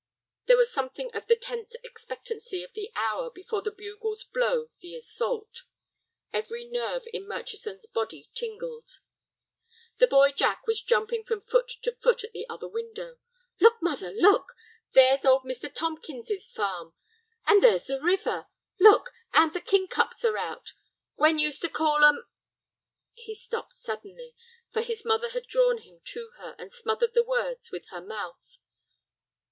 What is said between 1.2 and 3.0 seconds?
the tense expectancy of the